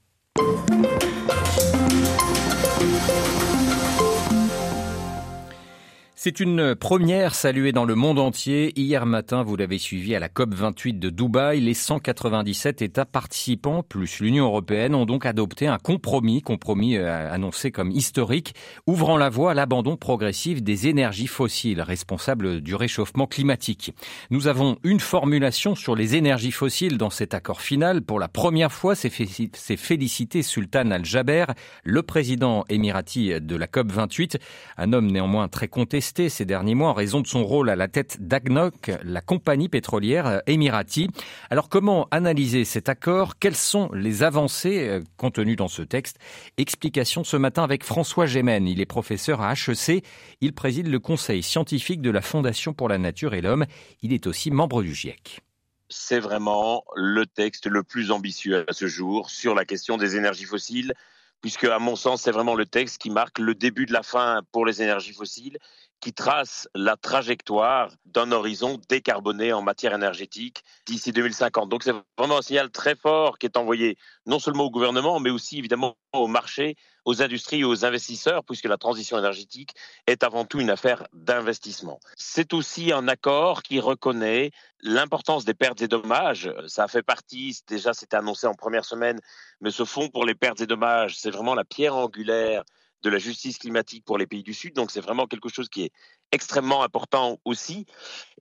C'est 6.27 6.41
une 6.41 6.75
première 6.75 7.33
saluée 7.33 7.71
dans 7.71 7.85
le 7.85 7.95
monde 7.95 8.19
entier. 8.19 8.77
Hier 8.77 9.05
matin, 9.05 9.43
vous 9.43 9.55
l'avez 9.55 9.77
suivi 9.77 10.13
à 10.13 10.19
la 10.19 10.27
COP28 10.27 10.99
de 10.99 11.09
Dubaï. 11.09 11.61
Les 11.61 11.73
197 11.73 12.81
États 12.81 13.05
participants, 13.05 13.81
plus 13.81 14.19
l'Union 14.19 14.43
européenne, 14.43 14.93
ont 14.93 15.05
donc 15.05 15.25
adopté 15.25 15.67
un 15.67 15.77
compromis, 15.77 16.41
compromis 16.41 16.97
euh, 16.97 17.33
annoncé 17.33 17.71
comme 17.71 17.91
historique, 17.91 18.55
ouvrant 18.87 19.15
la 19.15 19.29
voie 19.29 19.51
à 19.51 19.53
l'abandon 19.53 19.95
progressif 19.95 20.61
des 20.61 20.89
énergies 20.89 21.27
fossiles 21.27 21.79
responsables 21.79 22.59
du 22.59 22.75
réchauffement 22.75 23.25
climatique. 23.25 23.93
Nous 24.29 24.47
avons 24.47 24.79
une 24.83 24.99
formulation 24.99 25.75
sur 25.75 25.95
les 25.95 26.17
énergies 26.17 26.51
fossiles 26.51 26.97
dans 26.97 27.09
cet 27.09 27.35
accord 27.35 27.61
final. 27.61 28.01
Pour 28.01 28.19
la 28.19 28.27
première 28.27 28.73
fois, 28.73 28.95
c'est 28.95 29.09
félicité 29.09 30.43
Sultan 30.43 30.91
Al-Jaber, 30.91 31.45
le 31.85 32.03
président 32.03 32.65
émirati 32.67 33.39
de 33.39 33.55
la 33.55 33.67
COP28, 33.67 34.35
un 34.77 34.91
homme 34.91 35.09
néanmoins 35.09 35.47
très 35.47 35.69
contesté 35.69 36.16
ces 36.17 36.45
derniers 36.45 36.73
mois 36.73 36.89
en 36.89 36.93
raison 36.93 37.21
de 37.21 37.27
son 37.27 37.45
rôle 37.45 37.69
à 37.69 37.75
la 37.75 37.87
tête 37.87 38.17
d'AGNOC, 38.19 38.91
la 39.03 39.21
compagnie 39.21 39.69
pétrolière 39.69 40.41
émirati. 40.47 41.09
Alors 41.51 41.69
comment 41.69 42.07
analyser 42.09 42.65
cet 42.65 42.89
accord? 42.89 43.37
Quelles 43.39 43.55
sont 43.55 43.89
les 43.93 44.23
avancées 44.23 44.87
euh, 44.87 45.01
contenues 45.15 45.55
dans 45.55 45.67
ce 45.67 45.83
texte? 45.83 46.17
Explication 46.57 47.23
ce 47.23 47.37
matin 47.37 47.63
avec 47.63 47.83
François 47.83 48.25
Gémen. 48.25 48.67
Il 48.67 48.81
est 48.81 48.87
professeur 48.87 49.41
à 49.41 49.53
HEC. 49.53 50.03
Il 50.41 50.53
préside 50.53 50.87
le 50.87 50.99
conseil 50.99 51.43
scientifique 51.43 52.01
de 52.01 52.09
la 52.09 52.21
Fondation 52.21 52.73
pour 52.73 52.89
la 52.89 52.97
nature 52.97 53.35
et 53.35 53.41
l'homme. 53.41 53.65
Il 54.01 54.11
est 54.11 54.25
aussi 54.25 54.49
membre 54.49 54.81
du 54.81 54.95
GIEC 54.95 55.41
c'est 55.89 56.19
vraiment 56.19 56.83
le 56.95 57.25
texte 57.25 57.65
le 57.65 57.81
plus 57.81 58.11
ambitieux 58.11 58.65
à 58.69 58.73
ce 58.73 58.87
jour 58.87 59.29
sur 59.29 59.55
la 59.55 59.63
question 59.63 59.95
des 59.95 60.17
énergies 60.17 60.43
fossiles, 60.43 60.93
puisque, 61.41 61.63
à 61.63 61.79
mon 61.79 61.95
sens, 61.95 62.23
c'est 62.23 62.31
vraiment 62.31 62.55
le 62.55 62.65
texte 62.65 62.97
qui 62.97 63.09
marque 63.09 63.39
le 63.39 63.55
début 63.55 63.85
de 63.85 63.93
la 63.93 64.03
fin 64.03 64.41
pour 64.51 64.65
les 64.65 64.81
énergies 64.81 65.13
fossiles 65.13 65.57
qui 65.99 66.13
trace 66.13 66.67
la 66.75 66.95
trajectoire 66.95 67.91
d'un 68.05 68.31
horizon 68.31 68.79
décarboné 68.87 69.51
en 69.53 69.61
matière 69.61 69.93
énergétique 69.93 70.63
d'ici 70.85 71.11
2050. 71.11 71.69
Donc 71.69 71.83
c'est 71.83 71.93
vraiment 72.17 72.37
un 72.37 72.41
signal 72.41 72.69
très 72.69 72.95
fort 72.95 73.39
qui 73.39 73.47
est 73.47 73.57
envoyé 73.57 73.97
non 74.25 74.39
seulement 74.39 74.65
au 74.65 74.69
gouvernement, 74.69 75.19
mais 75.19 75.31
aussi 75.31 75.57
évidemment 75.57 75.97
au 76.13 76.27
marché, 76.27 76.75
aux 77.05 77.21
industries 77.21 77.61
et 77.61 77.63
aux 77.63 77.85
investisseurs, 77.85 78.43
puisque 78.43 78.65
la 78.65 78.77
transition 78.77 79.17
énergétique 79.17 79.73
est 80.05 80.23
avant 80.23 80.45
tout 80.45 80.59
une 80.59 80.69
affaire 80.69 81.07
d'investissement. 81.13 81.99
C'est 82.15 82.53
aussi 82.53 82.91
un 82.91 83.07
accord 83.07 83.63
qui 83.63 83.79
reconnaît 83.79 84.51
l'importance 84.81 85.45
des 85.45 85.53
pertes 85.53 85.81
et 85.81 85.87
dommages. 85.87 86.51
Ça 86.67 86.83
a 86.83 86.87
fait 86.87 87.03
partie, 87.03 87.59
déjà 87.67 87.93
c'était 87.93 88.17
annoncé 88.17 88.45
en 88.45 88.53
première 88.53 88.85
semaine, 88.85 89.19
mais 89.61 89.71
ce 89.71 89.85
fonds 89.85 90.09
pour 90.09 90.25
les 90.25 90.35
pertes 90.35 90.61
et 90.61 90.67
dommages, 90.67 91.17
c'est 91.17 91.31
vraiment 91.31 91.55
la 91.55 91.65
pierre 91.65 91.95
angulaire 91.95 92.63
de 93.03 93.09
la 93.09 93.17
justice 93.17 93.57
climatique 93.57 94.03
pour 94.05 94.17
les 94.17 94.27
pays 94.27 94.43
du 94.43 94.53
Sud. 94.53 94.73
Donc 94.73 94.91
c'est 94.91 95.01
vraiment 95.01 95.27
quelque 95.27 95.49
chose 95.49 95.69
qui 95.69 95.83
est 95.83 95.91
extrêmement 96.31 96.83
important 96.83 97.39
aussi. 97.45 97.85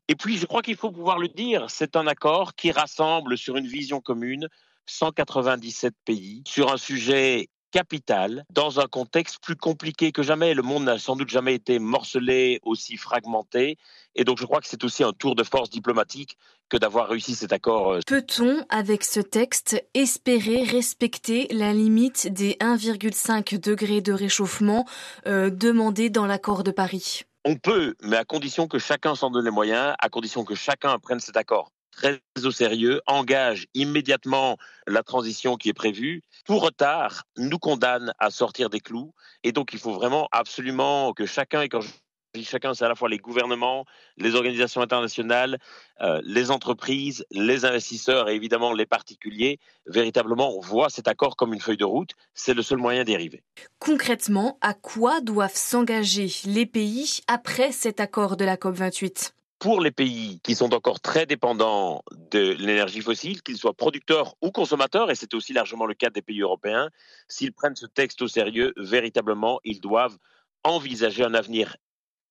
Et 0.09 0.17
puis 0.17 0.37
je 0.39 0.47
crois 0.47 0.63
qu'il 0.63 0.77
faut 0.77 0.91
pouvoir 0.91 1.19
le 1.19 1.29
dire, 1.29 1.71
c'est 1.71 1.97
un 1.97 2.07
accord 2.07 2.55
qui 2.55 2.71
rassemble 2.71 3.37
sur 3.37 3.57
une 3.57 3.67
vision 3.67 4.01
commune 4.01 4.49
197 4.87 5.95
pays 6.05 6.43
sur 6.47 6.73
un 6.73 6.77
sujet 6.77 7.49
dans 8.51 8.81
un 8.81 8.87
contexte 8.87 9.39
plus 9.43 9.57
compliqué 9.57 10.13
que 10.13 10.23
jamais. 10.23 10.55
Le 10.55 10.63
monde 10.63 10.85
n'a 10.85 10.99
sans 10.99 11.17
doute 11.17 11.29
jamais 11.29 11.55
été 11.55 11.79
morcelé, 11.79 12.61
aussi 12.63 12.97
fragmenté. 12.97 13.77
Et 14.15 14.25
donc 14.25 14.39
je 14.39 14.45
crois 14.45 14.61
que 14.61 14.67
c'est 14.67 14.83
aussi 14.85 15.05
un 15.05 15.13
tour 15.13 15.35
de 15.35 15.43
force 15.43 15.69
diplomatique 15.71 16.39
que 16.69 16.77
d'avoir 16.77 17.09
réussi 17.09 17.35
cet 17.35 17.53
accord. 17.53 17.93
Euh, 17.93 18.01
Peut-on, 18.07 18.65
avec 18.71 19.05
ce 19.05 19.21
texte, 19.21 19.85
espérer 19.95 20.65
respecter 20.65 21.49
la 21.51 21.73
limite 21.73 22.33
des 22.33 22.55
1,5 22.61 23.61
degrés 23.61 24.01
de 24.01 24.13
réchauffement 24.13 24.87
euh, 25.27 25.51
demandée 25.51 26.11
dans 26.11 26.27
l'accord 26.27 26.65
de 26.65 26.71
Paris? 26.71 27.23
On 27.45 27.57
peut, 27.57 27.95
mais 28.03 28.17
à 28.17 28.25
condition 28.25 28.67
que 28.67 28.79
chacun 28.79 29.15
s'en 29.15 29.31
donne 29.31 29.45
les 29.45 29.51
moyens, 29.53 29.95
à 30.01 30.09
condition 30.09 30.45
que 30.45 30.55
chacun 30.55 30.99
prenne 30.99 31.21
cet 31.21 31.37
accord 31.37 31.71
très 31.97 32.21
au 32.45 32.51
sérieux, 32.51 33.01
engage 33.07 33.67
immédiatement 33.75 34.59
la 34.87 35.03
transition 35.03 35.57
qui 35.57 35.71
est 35.71 35.75
prévue. 35.75 36.23
Tout 36.45 36.59
retard 36.59 37.25
nous 37.37 37.59
condamne 37.59 38.13
à 38.19 38.31
sortir 38.31 38.71
des 38.71 38.81
clous. 38.81 39.13
Et 39.43 39.53
donc, 39.53 39.73
il 39.73 39.79
faut 39.79 39.93
vraiment 39.93 40.29
absolument 40.31 41.13
que 41.15 41.27
chacun, 41.27 41.63
et 41.63 41.69
quand 41.69 41.81
je 41.81 41.89
dis 42.35 42.45
chacun, 42.45 42.75
c'est 42.75 42.85
à 42.85 42.89
la 42.89 42.95
fois 42.95 43.09
les 43.09 43.19
gouvernements, 43.19 43.87
les 44.19 44.35
organisations 44.35 44.83
internationales, 44.83 45.59
euh, 46.03 46.21
les 46.23 46.51
entreprises, 46.51 47.25
les 47.31 47.65
investisseurs 47.65 48.29
et 48.29 48.35
évidemment 48.35 48.75
les 48.75 48.87
particuliers, 48.87 49.59
véritablement 49.87 50.59
voient 50.61 50.91
cet 50.91 51.09
accord 51.09 51.37
comme 51.37 51.55
une 51.55 51.61
feuille 51.61 51.79
de 51.79 51.85
route. 51.85 52.11
C'est 52.35 52.55
le 52.55 52.63
seul 52.63 52.79
moyen 52.79 53.05
d'y 53.05 53.15
arriver. 53.15 53.43
Concrètement, 53.79 54.59
à 54.61 54.75
quoi 54.75 55.21
doivent 55.23 55.57
s'engager 55.57 56.31
les 56.45 56.67
pays 56.67 57.21
après 57.27 57.73
cet 57.73 58.01
accord 58.01 58.37
de 58.37 58.45
la 58.45 58.57
COP28 58.57 59.33
pour 59.59 59.81
les 59.81 59.91
pays 59.91 60.41
qui 60.43 60.55
sont 60.55 60.75
encore 60.75 61.01
très 61.01 61.27
dépendants 61.27 62.03
de 62.31 62.53
l'énergie 62.59 63.01
fossile, 63.01 63.43
qu'ils 63.43 63.57
soient 63.57 63.75
producteurs 63.75 64.35
ou 64.43 64.51
consommateurs, 64.51 65.11
et 65.11 65.15
c'est 65.15 65.35
aussi 65.35 65.53
largement 65.53 65.87
le 65.87 65.95
cas 65.95 66.11
des 66.11 66.23
pays 66.23 66.41
européens, 66.41 66.91
s'ils 67.29 67.53
prennent 67.53 67.77
ce 67.77 67.87
texte 67.87 68.21
au 68.23 68.29
sérieux, 68.29 68.73
véritablement, 68.77 69.61
ils 69.65 69.81
doivent 69.81 70.19
envisager 70.63 71.25
un 71.25 71.35
avenir 71.35 71.77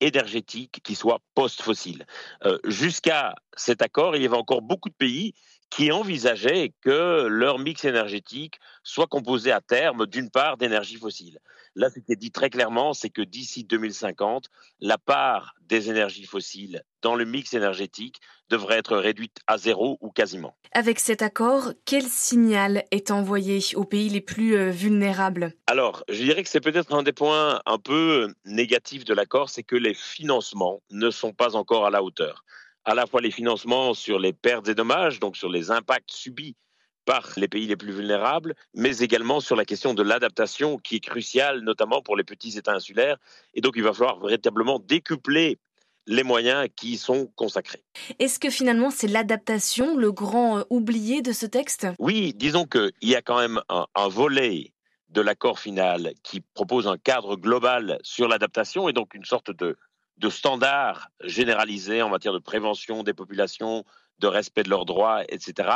énergétique 0.02 0.82
qui 0.84 0.94
soit 0.94 1.20
post-fossile. 1.34 2.06
Euh, 2.44 2.60
jusqu'à 2.66 3.34
cet 3.56 3.82
accord, 3.82 4.16
il 4.16 4.22
y 4.22 4.26
avait 4.26 4.36
encore 4.36 4.62
beaucoup 4.62 4.90
de 4.90 4.96
pays 4.96 5.34
qui 5.70 5.92
envisageaient 5.92 6.74
que 6.82 7.28
leur 7.28 7.60
mix 7.60 7.86
énergétique 7.86 8.60
soit 8.84 9.08
composé 9.08 9.52
à 9.52 9.62
terme 9.62 10.06
d'une 10.06 10.30
part 10.30 10.58
d'énergie 10.58 10.98
fossile. 10.98 11.40
Là, 11.76 11.90
ce 11.90 12.00
qui 12.00 12.14
est 12.14 12.16
dit 12.16 12.32
très 12.32 12.50
clairement, 12.50 12.94
c'est 12.94 13.10
que 13.10 13.22
d'ici 13.22 13.66
2050, 13.66 14.46
la 14.80 14.98
part 14.98 15.56
des 15.62 15.90
énergies 15.90 16.26
fossiles 16.26 16.84
dans 17.02 17.16
le 17.16 17.26
mix 17.26 17.54
énergétique 17.54 18.22
devrait 18.50 18.78
être 18.78 18.96
réduite 18.96 19.40
à 19.48 19.58
zéro 19.58 19.98
ou 20.00 20.10
quasiment. 20.10 20.56
Avec 20.72 21.00
cet 21.00 21.22
accord, 21.22 21.74
quel 21.84 22.04
signal 22.04 22.86
est 22.92 23.12
envoyé 23.12 23.60
aux 23.76 23.84
pays 23.84 24.10
les 24.10 24.22
plus 24.22 24.56
euh, 24.56 24.70
vulnérables? 24.70 25.54
Alors, 25.68 26.04
je 26.08 26.24
dirais 26.24 26.44
que 26.44 26.50
c'est 26.50 26.62
peut-être 26.62 26.94
un 26.94 27.04
des 27.04 27.14
points 27.14 27.62
un 27.66 27.78
peu 27.78 28.34
négatifs 28.46 29.04
de 29.04 29.14
l'accord, 29.14 29.50
c'est 29.50 29.64
que 29.64 29.76
les 29.76 29.94
financements 29.94 30.82
ne 30.92 31.10
sont 31.10 31.34
pas 31.34 31.56
encore 31.58 31.86
à 31.86 31.90
la 31.90 32.04
hauteur 32.04 32.46
à 32.86 32.96
la 32.96 33.08
fois 33.08 33.22
les 33.22 33.32
financements 33.32 33.94
sur 33.94 34.20
les 34.20 34.34
pertes 34.34 34.68
et 34.68 34.76
dommages, 34.76 35.20
donc 35.20 35.38
sur 35.38 35.50
les 35.50 35.72
impacts 35.72 36.12
subis 36.12 36.56
par 37.06 37.30
les 37.38 37.48
pays 37.48 37.68
les 37.68 37.76
plus 37.76 37.92
vulnérables, 37.92 38.56
mais 38.74 38.98
également 38.98 39.40
sur 39.40 39.56
la 39.56 39.66
question 39.66 39.94
de 39.94 40.02
l'adaptation 40.02 40.78
qui 40.78 40.96
est 40.96 41.00
cruciale, 41.00 41.62
notamment 41.62 42.02
pour 42.02 42.16
les 42.16 42.24
petits 42.24 42.58
États 42.58 42.74
insulaires. 42.74 43.18
Et 43.54 43.62
donc, 43.62 43.74
il 43.76 43.84
va 43.84 43.94
falloir 43.94 44.20
véritablement 44.20 44.80
décupler 44.80 45.60
les 46.08 46.24
moyens 46.24 46.68
qui 46.76 46.94
y 46.94 46.98
sont 46.98 47.28
consacrés. 47.36 47.84
Est-ce 48.20 48.40
que 48.40 48.50
finalement 48.50 48.92
c'est 48.92 49.08
l'adaptation, 49.08 49.98
le 49.98 50.12
grand 50.12 50.60
euh, 50.60 50.64
oublié 50.70 51.24
de 51.24 51.32
ce 51.32 51.48
texte? 51.48 51.88
Oui, 51.98 52.34
disons 52.36 52.66
qu'il 52.66 52.92
y 53.02 53.16
a 53.16 53.24
quand 53.24 53.40
même 53.40 53.60
un, 53.70 53.88
un 53.96 54.08
volet 54.08 54.74
de 55.10 55.22
l'accord 55.22 55.60
final 55.60 56.14
qui 56.22 56.42
propose 56.42 56.88
un 56.88 56.98
cadre 56.98 57.36
global 57.36 57.98
sur 58.04 58.28
l'adaptation 58.28 58.88
et 58.88 58.94
donc 58.94 59.16
une 59.16 59.26
sorte 59.26 59.50
de 59.50 59.78
de 60.18 60.30
standards 60.30 61.10
généralisés 61.24 62.02
en 62.02 62.10
matière 62.10 62.34
de 62.34 62.40
prévention 62.40 63.04
des 63.04 63.14
populations, 63.14 63.86
de 64.20 64.28
respect 64.28 64.64
de 64.64 64.70
leurs 64.70 64.86
droits, 64.86 65.24
etc. 65.30 65.70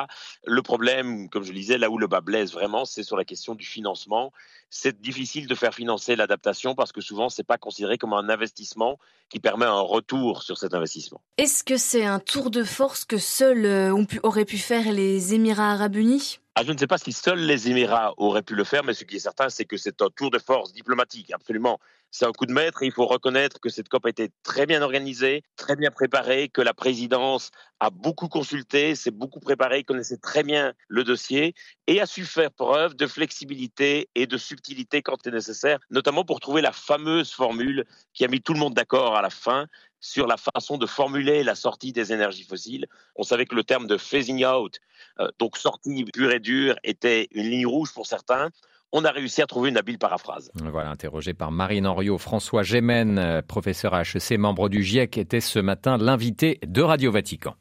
Le 0.46 0.62
problème, 0.62 1.30
comme 1.30 1.44
je 1.44 1.52
le 1.52 1.58
disais, 1.58 1.78
là 1.78 1.90
où 1.90 1.98
le 1.98 2.08
bas 2.08 2.22
blesse 2.22 2.54
vraiment, 2.54 2.86
c'est 2.86 3.04
sur 3.04 3.18
la 3.18 3.26
question 3.26 3.56
du 3.56 3.66
financement. 3.66 4.32
C'est 4.70 5.02
difficile 5.02 5.48
de 5.48 5.56
faire 5.56 5.74
financer 5.74 6.16
l'adaptation 6.16 6.76
parce 6.76 6.92
que 6.92 7.02
souvent, 7.02 7.30
ce 7.30 7.42
n'est 7.42 7.46
pas 7.46 7.58
considéré 7.58 7.98
comme 7.98 8.14
un 8.14 8.30
investissement 8.30 8.98
qui 9.30 9.40
permet 9.40 9.66
un 9.66 9.82
retour 9.82 10.44
sur 10.44 10.58
cet 10.58 10.74
investissement. 10.74 11.22
Est-ce 11.38 11.64
que 11.64 11.78
c'est 11.78 12.06
un 12.06 12.20
tour 12.20 12.50
de 12.50 12.64
force 12.64 13.04
que 13.06 13.18
seuls 13.18 13.66
euh, 13.66 14.06
auraient 14.24 14.46
pu 14.46 14.58
faire 14.58 14.92
les 14.92 15.34
Émirats 15.34 15.72
arabes 15.72 15.96
unis? 15.96 16.40
Ah, 16.60 16.64
je 16.66 16.74
ne 16.74 16.78
sais 16.78 16.88
pas 16.88 16.98
si 16.98 17.14
seuls 17.14 17.40
les 17.40 17.70
Émirats 17.70 18.14
auraient 18.18 18.42
pu 18.42 18.54
le 18.54 18.66
faire, 18.66 18.84
mais 18.84 18.94
ce 18.94 19.06
qui 19.06 19.16
est 19.16 19.20
certain, 19.20 19.48
c'est 19.48 19.64
que 19.64 19.78
c'est 19.78 20.02
un 20.02 20.10
tour 20.10 20.30
de 20.30 20.40
force 20.40 20.74
diplomatique, 20.74 21.32
absolument. 21.32 21.80
C'est 22.12 22.26
un 22.26 22.34
coup 22.34 22.46
de 22.46 22.52
maître 22.52 22.84
il 22.84 22.92
faut 22.92 23.06
reconnaître 23.06 23.62
que 23.62 23.70
cette 23.70 23.88
COP 23.88 24.08
a 24.08 24.10
été 24.10 24.30
très 24.44 24.66
bien 24.66 24.82
organisée, 24.82 25.44
très 25.56 25.78
bien 25.78 25.90
préparée, 25.90 26.50
que 26.50 26.60
la 26.60 26.74
présidence 26.74 27.52
a 27.80 27.92
beaucoup 27.92 28.28
consulté, 28.28 28.96
s'est 28.96 29.12
beaucoup 29.12 29.40
préparée, 29.40 29.86
connaissait 29.86 30.18
très 30.18 30.44
bien 30.44 30.74
le 30.90 31.06
dossier 31.06 31.54
et 31.88 32.02
a 32.02 32.06
su 32.06 32.26
faire 32.26 32.52
preuve 32.52 32.94
de 32.94 33.08
flexibilité 33.08 34.10
et 34.16 34.28
de 34.28 34.38
subtilité 34.38 35.02
quand 35.02 35.16
c'est 35.24 35.32
nécessaire, 35.32 35.80
notamment 35.90 36.26
pour 36.26 36.42
trouver 36.42 36.62
la 36.62 36.74
fameuse 36.74 37.32
formule 37.32 37.86
qui 38.14 38.26
a 38.26 38.28
mis 38.28 38.42
tout 38.42 38.54
le 38.54 38.60
monde 38.60 38.74
d'accord 38.74 39.16
à 39.16 39.22
la 39.22 39.30
fin 39.30 39.68
sur 40.00 40.28
la 40.28 40.38
façon 40.38 40.78
de 40.78 40.86
formuler 40.86 41.44
la 41.44 41.56
sortie 41.56 41.92
des 41.92 42.14
énergies 42.14 42.44
fossiles. 42.44 42.88
On 43.16 43.24
savait 43.24 43.46
que 43.46 43.56
le 43.56 43.64
terme 43.64 43.88
de 43.88 43.98
phasing 43.98 44.46
out, 44.46 44.80
euh, 45.20 45.30
donc 45.40 45.58
sortie 45.58 46.06
pure 46.06 46.32
et 46.32 46.40
dure, 46.40 46.76
était 46.84 47.28
une 47.32 47.50
ligne 47.50 47.68
rouge 47.68 47.94
pour 47.94 48.08
certains 48.08 48.50
on 48.92 49.06
a 49.06 49.12
réussi 49.12 49.42
à 49.42 49.46
trouver 49.46 49.70
une 49.70 49.78
habile 49.78 50.00
paraphrase. 50.00 50.52
Voilà, 50.56 50.90
interrogé 50.90 51.34
par 51.34 51.52
Marine 51.52 51.86
Henriot, 51.86 52.18
François 52.18 52.64
Gémen, 52.64 53.20
euh, 53.20 53.42
professeur 53.42 53.94
à 53.94 54.02
HEC, 54.02 54.38
membre 54.38 54.70
du 54.70 54.84
GIEC, 54.84 55.18
était 55.18 55.42
ce 55.42 55.60
matin 55.60 55.98
l'invité 55.98 56.60
de 56.66 56.82
Radio 56.82 57.12
Vatican. 57.12 57.56